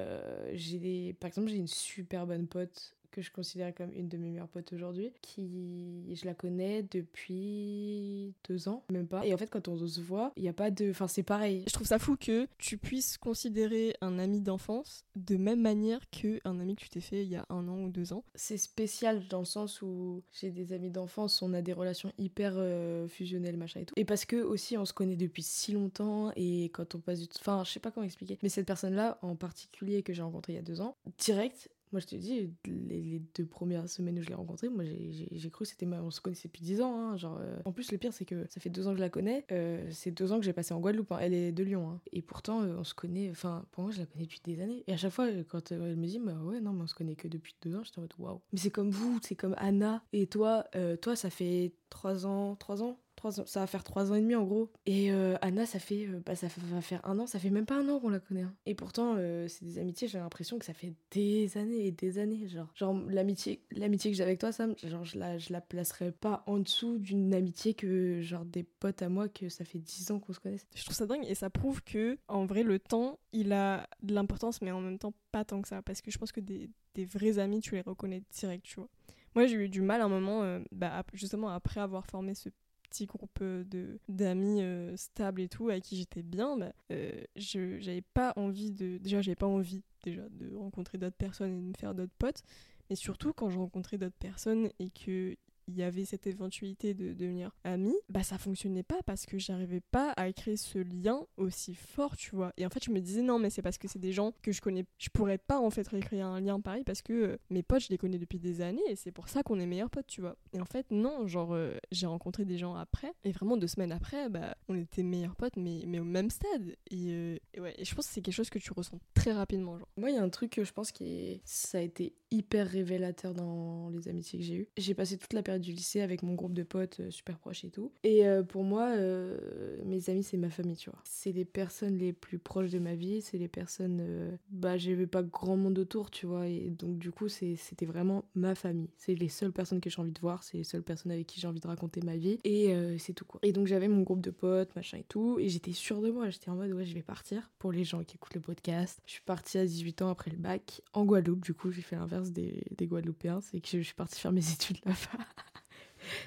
[0.52, 1.16] j'ai des...
[1.18, 4.48] Par exemple, j'ai une super bonne pote que je considère comme une de mes meilleures
[4.48, 9.26] potes aujourd'hui, qui je la connais depuis deux ans, même pas.
[9.26, 10.90] Et en fait, quand on se voit, il n'y a pas de.
[10.90, 11.64] Enfin, c'est pareil.
[11.66, 16.60] Je trouve ça fou que tu puisses considérer un ami d'enfance de même manière qu'un
[16.60, 18.24] ami que tu t'es fait il y a un an ou deux ans.
[18.34, 22.54] C'est spécial dans le sens où j'ai des amis d'enfance, on a des relations hyper
[22.56, 23.94] euh, fusionnelles, machin et tout.
[23.96, 27.28] Et parce que aussi, on se connaît depuis si longtemps et quand on passe du.
[27.38, 28.38] Enfin, je sais pas comment expliquer.
[28.42, 32.00] Mais cette personne-là, en particulier, que j'ai rencontrée il y a deux ans, direct, moi,
[32.00, 35.70] je te dis, les, deux premières semaines où je l'ai rencontrée, moi, j'ai cru que
[35.70, 35.86] c'était.
[35.86, 37.12] On se connaissait depuis 10 ans.
[37.12, 37.58] Hein, euh.
[37.64, 39.44] En plus, le pire, c'est que ça fait deux ans que je la connais.
[39.50, 41.10] Euh, c'est deux ans que j'ai passé en Guadeloupe.
[41.12, 41.18] Hein.
[41.20, 41.90] Elle est de Lyon.
[41.90, 42.00] Hein.
[42.12, 43.28] Et pourtant, euh, on se connaît.
[43.30, 44.84] Enfin, pour moi, je la connais depuis des années.
[44.86, 47.16] Et à chaque fois, quand elle me dit, bah ouais, non, mais on se connaît
[47.16, 48.40] que depuis deux ans, j'étais en mode waouh.
[48.52, 50.04] Mais c'est comme vous, c'est comme Anna.
[50.12, 50.66] Et toi,
[51.02, 52.98] toi, ça fait trois ans, trois ans
[53.30, 54.70] ça va faire trois ans et demi en gros.
[54.86, 57.66] Et euh, Anna, ça fait, euh, bah, ça va faire un an, ça fait même
[57.66, 58.42] pas un an qu'on la connaît.
[58.42, 58.54] Hein.
[58.66, 62.18] Et pourtant, euh, c'est des amitiés, j'ai l'impression que ça fait des années et des
[62.18, 62.48] années.
[62.48, 66.12] Genre, genre l'amitié, l'amitié que j'ai avec toi, Sam, genre, je la, je la placerais
[66.12, 70.10] pas en dessous d'une amitié que, genre, des potes à moi que ça fait dix
[70.10, 70.66] ans qu'on se connaisse.
[70.74, 74.14] Je trouve ça dingue et ça prouve que, en vrai, le temps, il a de
[74.14, 75.82] l'importance, mais en même temps, pas tant que ça.
[75.82, 78.88] Parce que je pense que des, des vrais amis, tu les reconnais direct, tu vois.
[79.34, 82.48] Moi, j'ai eu du mal à un moment, bah, justement, après avoir formé ce
[82.90, 87.22] petit groupe euh, de d'amis euh, stables et tout avec qui j'étais bien bah, euh,
[87.36, 91.60] je j'avais pas envie de déjà j'avais pas envie déjà de rencontrer d'autres personnes et
[91.60, 92.42] de me faire d'autres potes.
[92.88, 95.36] Mais surtout quand je rencontrais d'autres personnes et que
[95.70, 99.80] il y avait cette éventualité de devenir amis, bah ça fonctionnait pas parce que j'arrivais
[99.80, 102.52] pas à créer ce lien aussi fort, tu vois.
[102.56, 104.52] Et en fait, je me disais non, mais c'est parce que c'est des gens que
[104.52, 104.84] je connais.
[104.98, 107.88] Je pourrais pas en fait recréer un lien pareil parce que euh, mes potes, je
[107.90, 110.36] les connais depuis des années et c'est pour ça qu'on est meilleurs potes, tu vois.
[110.52, 113.92] Et en fait, non, genre euh, j'ai rencontré des gens après et vraiment deux semaines
[113.92, 116.76] après, bah on était meilleurs potes, mais, mais au même stade.
[116.90, 119.78] Et, euh, ouais, et je pense que c'est quelque chose que tu ressens très rapidement,
[119.78, 119.88] genre.
[119.96, 123.34] Moi, il y a un truc que je pense qui ça a été hyper révélateur
[123.34, 124.68] dans les amitiés que j'ai eues.
[124.76, 127.64] J'ai passé toute la période du lycée avec mon groupe de potes euh, super proches
[127.64, 127.92] et tout.
[128.02, 129.36] Et euh, pour moi, euh,
[129.84, 131.00] mes amis, c'est ma famille, tu vois.
[131.04, 134.38] C'est les personnes les plus proches de ma vie, c'est les personnes.
[134.50, 136.46] bah, j'avais pas grand monde autour, tu vois.
[136.48, 138.90] Et donc, du coup, c'était vraiment ma famille.
[138.96, 141.40] C'est les seules personnes que j'ai envie de voir, c'est les seules personnes avec qui
[141.40, 142.38] j'ai envie de raconter ma vie.
[142.44, 143.40] Et c'est tout, quoi.
[143.42, 145.38] Et donc, j'avais mon groupe de potes, machin et tout.
[145.38, 146.30] Et j'étais sûre de moi.
[146.30, 147.50] J'étais en mode, ouais, je vais partir.
[147.58, 150.36] Pour les gens qui écoutent le podcast, je suis partie à 18 ans après le
[150.36, 151.40] bac en Guadeloupe.
[151.40, 153.40] Du coup, j'ai fait l'inverse des, des Guadeloupéens.
[153.40, 155.24] C'est que je suis partie faire mes études là-bas.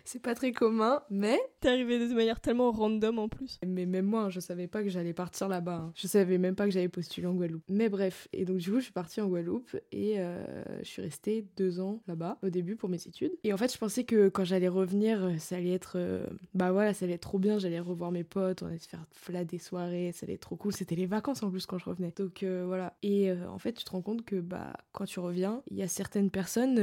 [0.05, 1.39] C'est pas très commun, mais.
[1.59, 3.59] T'es arrivé de manière tellement random en plus.
[3.65, 5.75] Mais même moi, je savais pas que j'allais partir là-bas.
[5.75, 5.91] Hein.
[5.95, 7.63] Je savais même pas que j'allais postuler en Guadeloupe.
[7.69, 10.43] Mais bref, et donc du coup, je suis partie en Guadeloupe et euh,
[10.79, 13.31] je suis restée deux ans là-bas au début pour mes études.
[13.43, 15.93] Et en fait, je pensais que quand j'allais revenir, ça allait être.
[15.95, 18.87] Euh, bah voilà, ça allait être trop bien, j'allais revoir mes potes, on allait se
[18.87, 20.73] faire flat des soirées, ça allait être trop cool.
[20.73, 22.13] C'était les vacances en plus quand je revenais.
[22.15, 22.93] Donc euh, voilà.
[23.03, 25.87] Et en fait, tu te rends compte que bah quand tu reviens, il y a
[25.87, 26.79] certaines personnes,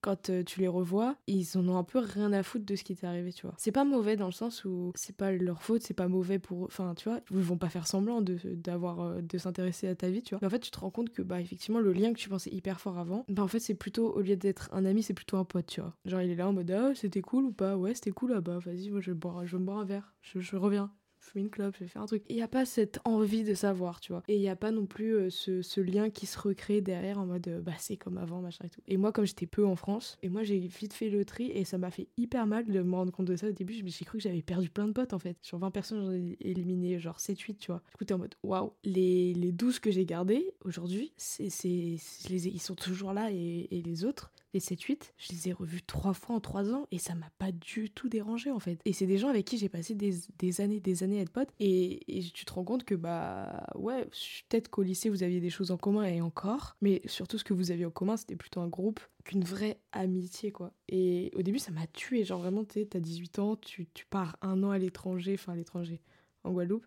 [0.00, 2.94] quand tu les revois, ils en ont un peu rien à foutre de ce qui
[2.94, 3.54] t'est arrivé, tu vois.
[3.58, 6.64] C'est pas mauvais dans le sens où c'est pas leur faute, c'est pas mauvais pour.
[6.64, 10.08] Enfin, tu vois, ils vont pas faire semblant de, d'avoir, euh, de s'intéresser à ta
[10.10, 10.38] vie, tu vois.
[10.42, 12.50] Mais en fait, tu te rends compte que, bah, effectivement, le lien que tu pensais
[12.50, 15.36] hyper fort avant, bah, en fait, c'est plutôt, au lieu d'être un ami, c'est plutôt
[15.36, 15.94] un pote, tu vois.
[16.04, 17.76] Genre, il est là en mode, ah, c'était cool ou pas?
[17.76, 20.14] Ouais, c'était cool, ah bah, vas-y, moi, je vais, je vais me boire un verre,
[20.22, 20.90] je, je reviens
[21.24, 22.22] fumer une clope, je vais faire un truc.
[22.28, 24.22] Il n'y a pas cette envie de savoir, tu vois.
[24.28, 27.26] Et il n'y a pas non plus euh, ce, lien qui se recrée derrière en
[27.26, 28.80] mode, euh, bah c'est comme avant, machin et tout.
[28.86, 31.64] Et moi, comme j'étais peu en France, et moi j'ai vite fait le tri et
[31.64, 33.74] ça m'a fait hyper mal de me rendre compte de ça au début.
[33.74, 35.36] J'ai cru que j'avais perdu plein de potes en fait.
[35.42, 37.82] Sur 20 personnes, j'en ai éliminé genre 7-8, tu vois.
[37.90, 38.72] Du coup, t'es en mode, waouh.
[38.84, 44.30] Les, les 12 que j'ai gardés aujourd'hui, c'est, ils sont toujours là et les autres,
[44.54, 47.52] les 7-8, je les ai revus trois fois en trois ans et ça m'a pas
[47.52, 48.80] du tout dérangé en fait.
[48.84, 51.50] Et c'est des gens avec qui j'ai passé des, années, des années à être pote
[51.60, 54.04] et, et, tu te rends compte que bah ouais,
[54.48, 57.52] peut-être qu'au lycée vous aviez des choses en commun et encore, mais surtout ce que
[57.52, 60.72] vous aviez en commun c'était plutôt un groupe qu'une vraie amitié quoi.
[60.88, 64.36] Et au début ça m'a tué, genre vraiment tu t'as 18 ans, tu, tu pars
[64.40, 66.00] un an à l'étranger, enfin à l'étranger,
[66.44, 66.86] en Guadeloupe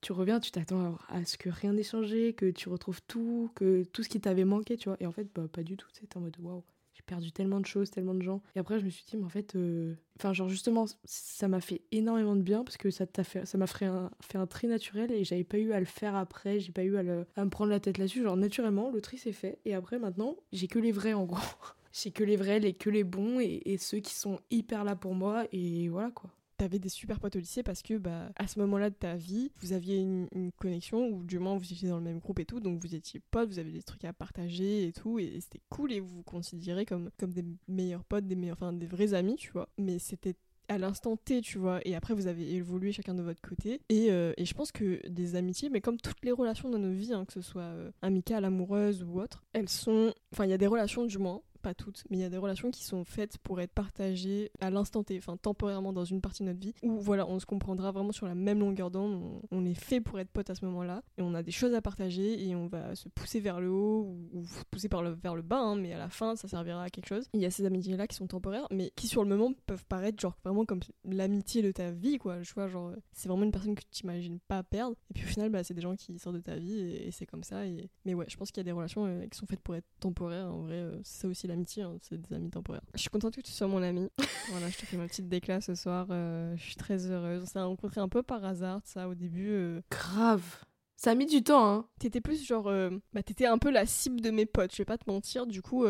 [0.00, 3.84] tu reviens, tu t'attends à, ce que rien n'ait changé, que tu retrouves tout, que
[3.84, 4.96] tout ce qui t'avait manqué, tu vois.
[5.00, 5.88] Et en fait, bah, pas du tout.
[5.92, 6.64] C'est en mode waouh,
[7.00, 8.42] j'ai perdu tellement de choses, tellement de gens.
[8.54, 11.60] Et après, je me suis dit, mais en fait, euh, enfin, genre, justement, ça m'a
[11.60, 13.06] fait énormément de bien parce que ça
[13.54, 16.72] m'a fait un, un tri naturel et j'avais pas eu à le faire après, j'ai
[16.72, 18.22] pas eu à, me prendre la tête là-dessus.
[18.22, 19.58] Genre, naturellement, le tri s'est fait.
[19.64, 21.38] Et après, maintenant, j'ai que les vrais en gros.
[21.92, 25.14] j'ai que les vrais, les que les bons et ceux qui sont hyper là pour
[25.14, 25.44] moi.
[25.52, 28.90] Et voilà quoi t'avais des super potes au lycée parce que bah à ce moment-là
[28.90, 32.18] de ta vie, vous aviez une, connexion ou du moins vous étiez dans le même
[32.18, 35.18] groupe et tout, donc vous étiez potes, vous avez des trucs à partager et tout,
[35.18, 38.74] et, c'était cool et vous vous considérez comme comme des meilleurs potes, des meilleurs, enfin
[38.74, 39.70] des vrais amis, tu vois.
[39.78, 40.34] Mais c'était
[40.68, 43.80] à l'instant T, tu vois, et après vous avez évolué chacun de votre côté.
[43.88, 46.92] Et, euh, et je pense que des amitiés, mais comme toutes les relations dans nos
[46.92, 50.12] vies, hein, que ce soit euh, amicales, amoureuses ou autres, elles sont.
[50.32, 52.38] Enfin, il y a des relations du moins pas toutes, mais il y a des
[52.38, 56.42] relations qui sont faites pour être partagées à l'instant T, enfin temporairement dans une partie
[56.42, 59.64] de notre vie, où voilà, on se comprendra vraiment sur la même longueur d'onde, on,
[59.64, 62.46] est fait pour être potes à ce moment-là, et on a des choses à partager,
[62.46, 65.92] et on va se pousser vers le haut, ou, pousser vers le bas, hein, mais
[65.92, 67.28] à la fin, ça servira à quelque chose.
[67.34, 70.20] Il y a ces amitiés-là qui sont temporaires, mais qui sur le moment peuvent paraître
[70.20, 73.74] genre vraiment comme l'amitié de ta vie, quoi, je vois, genre, c'est vraiment une personne
[73.74, 76.36] que tu t'imagines pas perdre, et puis au final, bah, c'est des gens qui sortent
[76.36, 77.90] de ta vie, et, c'est comme ça, et...
[78.04, 79.86] mais ouais, je pense qu'il y a des relations euh, qui sont faites pour être
[80.00, 82.82] temporaires, en vrai, euh, c'est ça aussi l'amitié, hein, c'est des amis temporaires.
[82.94, 84.10] Je suis contente que tu sois mon ami.
[84.50, 86.06] voilà, je te fais ma petite déclat ce soir.
[86.10, 87.42] Euh, je suis très heureuse.
[87.42, 89.50] On s'est rencontrés un peu par hasard, ça, au début.
[89.50, 89.80] Euh.
[89.90, 90.64] Grave.
[90.96, 91.86] Ça a mis du temps, hein.
[91.98, 92.68] T'étais plus genre.
[92.68, 95.46] Euh, bah, t'étais un peu la cible de mes potes, je vais pas te mentir.
[95.46, 95.84] Du coup,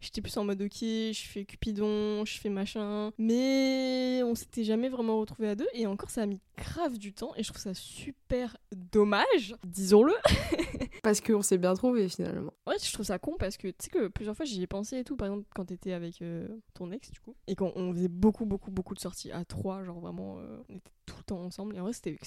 [0.00, 3.12] j'étais plus en mode ok, je fais Cupidon, je fais machin.
[3.18, 5.68] Mais on s'était jamais vraiment retrouvés à deux.
[5.74, 7.32] Et encore, ça a mis grave du temps.
[7.36, 10.14] Et je trouve ça super dommage, disons-le.
[11.02, 12.52] parce qu'on s'est bien trouvé finalement.
[12.66, 14.98] Ouais, je trouve ça con parce que tu sais que plusieurs fois j'y ai pensé
[14.98, 15.16] et tout.
[15.16, 17.36] Par exemple, quand t'étais avec euh, ton ex, du coup.
[17.46, 20.76] Et quand on faisait beaucoup, beaucoup, beaucoup de sorties à trois, genre vraiment, euh, on
[20.76, 21.76] était tout le temps ensemble.
[21.76, 22.18] Et en vrai, c'était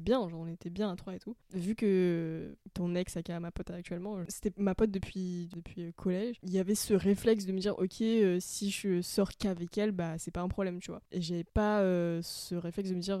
[0.00, 1.36] bien, genre on était bien à trois et tout.
[1.52, 6.50] Vu que ton ex, aka ma pote actuellement, c'était ma pote depuis, depuis collège, il
[6.50, 10.18] y avait ce réflexe de me dire, ok, euh, si je sors qu'avec elle, bah
[10.18, 11.02] c'est pas un problème, tu vois.
[11.12, 11.80] Et j'avais pas
[12.22, 13.18] ce réflexe de me dire,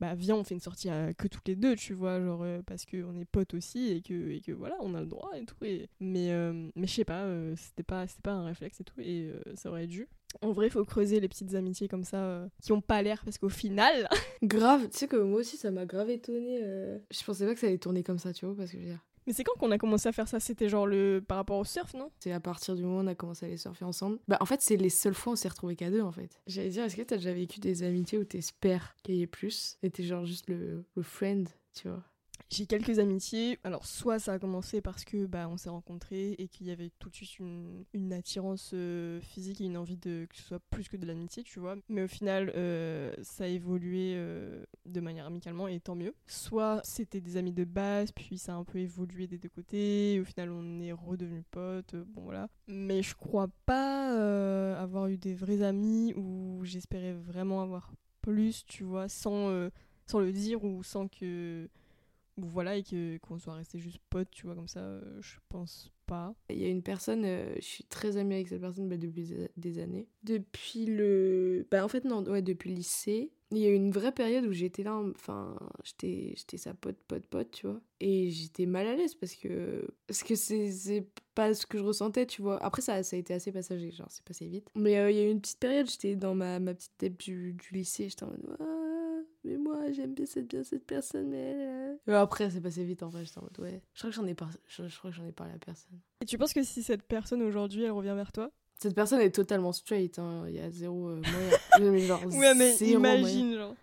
[0.00, 3.16] bah viens, on fait une sortie que toutes les deux, tu vois, genre parce qu'on
[3.16, 5.56] est potes aussi et que, et que voilà, on a le droit et tout.
[5.62, 5.88] Et...
[6.00, 6.30] Mais,
[6.74, 10.08] mais je sais pas, c'était pas, pas un réflexe et tout, et ça aurait dû.
[10.42, 13.22] En vrai, il faut creuser les petites amitiés comme ça euh, qui ont pas l'air
[13.24, 14.08] parce qu'au final.
[14.42, 16.60] grave, tu sais que moi aussi ça m'a grave étonné.
[16.62, 16.98] Euh.
[17.10, 18.88] Je pensais pas que ça allait tourner comme ça, tu vois, parce que je veux
[18.88, 19.04] dire.
[19.26, 20.40] Mais c'est quand qu'on a commencé à faire ça?
[20.40, 22.10] C'était genre le par rapport au surf, non?
[22.20, 24.18] C'est à partir du moment où on a commencé à aller surfer ensemble.
[24.28, 26.40] Bah en fait, c'est les seules fois où on s'est retrouvés qu'à deux en fait.
[26.46, 29.78] J'allais dire, est-ce que t'as déjà vécu des amitiés où t'espères qu'il y ait plus?
[29.82, 32.02] Et t'es genre juste le, le friend, tu vois?
[32.50, 33.58] J'ai quelques amitiés.
[33.64, 36.90] Alors, soit ça a commencé parce que bah, on s'est rencontrés et qu'il y avait
[36.98, 40.60] tout de suite une, une attirance euh, physique et une envie de que ce soit
[40.70, 41.76] plus que de l'amitié, tu vois.
[41.88, 46.14] Mais au final, euh, ça a évolué euh, de manière amicalement et tant mieux.
[46.26, 50.20] Soit c'était des amis de base, puis ça a un peu évolué des deux côtés.
[50.20, 51.96] Au final, on est redevenus potes.
[51.96, 52.48] bon, voilà.
[52.68, 58.84] Mais je crois pas avoir eu des vrais amis où j'espérais vraiment avoir plus, tu
[58.84, 59.68] vois, sans,
[60.06, 61.68] sans le dire ou sans que
[62.38, 65.90] voilà et que qu'on soit resté juste potes tu vois comme ça euh, je pense
[66.06, 66.34] pas.
[66.50, 69.34] Il y a une personne euh, je suis très amie avec cette personne bah, depuis
[69.56, 70.06] des années.
[70.22, 73.30] Depuis le bah en fait non ouais depuis le lycée.
[73.52, 76.98] Il y a eu une vraie période où j'étais là enfin j'étais j'étais sa pote
[77.08, 77.80] pote pote tu vois.
[78.00, 82.26] Et j'étais mal à l'aise parce que parce que c'est pas ce que je ressentais
[82.26, 82.62] tu vois.
[82.62, 84.68] Après ça ça a été assez passager genre c'est passé vite.
[84.74, 87.18] Mais euh, il y a eu une petite période j'étais dans ma, ma petite tête
[87.18, 88.44] du, du lycée j'étais en mode
[89.46, 93.24] mais moi j'aime bien cette, bien cette personne mais après c'est passé vite en fait
[93.24, 94.50] j'étais en mode ouais je crois que j'en ai par...
[94.66, 97.42] je, crois que j'en ai parlé à personne et tu penses que si cette personne
[97.42, 98.50] aujourd'hui elle revient vers toi?
[98.78, 100.44] Cette personne est totalement straight hein.
[100.48, 101.22] il y a zéro euh,
[101.78, 103.74] moyen genre, ouais mais imagine genre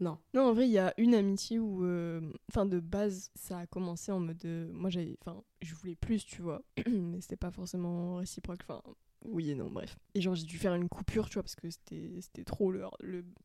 [0.00, 0.18] non.
[0.34, 3.66] Non, en vrai, il y a une amitié où, euh, enfin, de base, ça a
[3.66, 8.16] commencé en mode, moi, j'avais, enfin, je voulais plus, tu vois, mais c'était pas forcément
[8.16, 8.62] réciproque.
[8.66, 8.82] Enfin,
[9.24, 9.96] oui et non, bref.
[10.14, 12.70] Et genre, j'ai dû faire une coupure, tu vois, parce que c'était trop.
[12.70, 12.84] Le,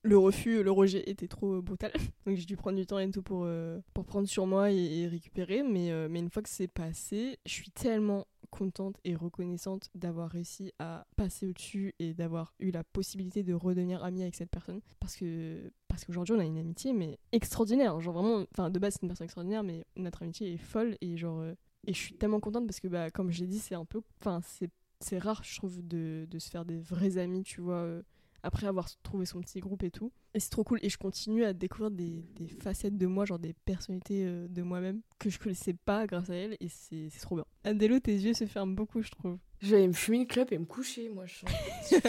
[0.04, 1.92] le, refus, le rejet était trop brutal.
[2.26, 5.08] Donc j'ai dû prendre du temps et tout pour, euh, pour prendre sur moi et,
[5.08, 5.64] récupérer.
[5.64, 10.30] Mais, euh, mais une fois que c'est passé, je suis tellement contente et reconnaissante d'avoir
[10.30, 14.82] réussi à passer au-dessus et d'avoir eu la possibilité de redevenir amie avec cette personne.
[15.00, 18.00] Parce que parce qu'aujourd'hui, on a une amitié, mais extraordinaire.
[18.00, 21.18] Genre vraiment, enfin, de base, c'est une personne extraordinaire, mais notre amitié est folle et
[21.18, 21.40] genre.
[21.40, 21.54] Euh,
[21.86, 24.02] et je suis tellement contente parce que, bah, comme je l'ai dit, c'est un peu.
[24.20, 27.84] Enfin, c'est c'est rare, je trouve, de, de, se faire des vrais amis, tu vois,
[27.84, 28.02] euh,
[28.44, 30.12] après avoir trouvé son petit groupe et tout.
[30.34, 30.80] Et c'est trop cool.
[30.82, 32.24] Et je continue à découvrir des,
[32.62, 36.36] facettes de moi, genre des personnalités euh, de moi-même que je connaissais pas grâce à
[36.36, 36.58] elle.
[36.60, 37.46] Et c'est trop bien.
[37.64, 39.38] Adélo, tes yeux se ferment beaucoup, je trouve.
[39.60, 41.50] Je vais aller me fumer une clope et me coucher, moi, je sens.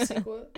[0.06, 0.48] c'est quoi?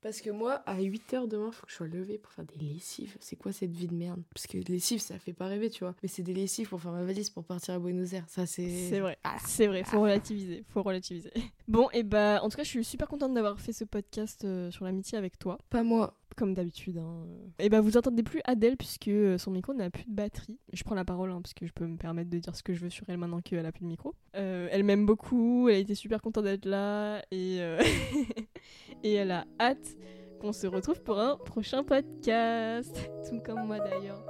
[0.00, 3.16] Parce que moi, à 8h demain, faut que je sois levée pour faire des lessives.
[3.20, 4.22] C'est quoi cette vie de merde?
[4.32, 5.94] Parce que lessives, ça fait pas rêver, tu vois.
[6.02, 8.24] Mais c'est des lessives pour faire ma valise pour partir à Buenos Aires.
[8.28, 8.68] Ça, c'est.
[8.88, 9.18] C'est vrai.
[9.44, 10.64] C'est vrai, faut relativiser.
[10.68, 11.32] Faut relativiser.
[11.68, 14.70] Bon, et bah, en tout cas, je suis super contente d'avoir fait ce podcast euh,
[14.70, 15.58] sur l'amitié avec toi.
[15.68, 16.14] Pas moi.
[16.34, 16.96] Comme d'habitude.
[16.96, 17.26] Hein.
[17.58, 20.58] Et bah, vous entendez plus Adèle puisque euh, son micro n'a plus de batterie.
[20.72, 22.72] Je prends la parole hein, parce que je peux me permettre de dire ce que
[22.72, 24.14] je veux sur elle maintenant qu'elle a plus de micro.
[24.36, 27.60] Euh, elle m'aime beaucoup, elle a été super contente d'être là et,
[29.02, 29.96] et elle a hâte
[30.40, 32.94] qu'on se retrouve pour un prochain podcast.
[33.28, 34.22] Tout comme moi d'ailleurs.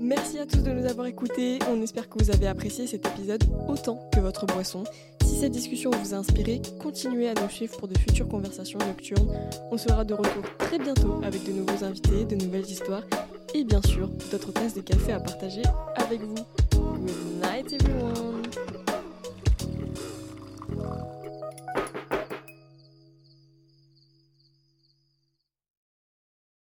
[0.00, 1.58] Merci à tous de nous avoir écoutés.
[1.70, 4.84] On espère que vous avez apprécié cet épisode autant que votre boisson.
[5.24, 9.34] Si cette discussion vous a inspiré, continuez à nous suivre pour de futures conversations nocturnes.
[9.70, 13.04] On sera de retour très bientôt avec de nouveaux invités, de nouvelles histoires
[13.54, 15.62] et bien sûr d'autres tasses de café à partager
[15.96, 16.34] avec vous.
[17.04, 18.43] Good night everyone!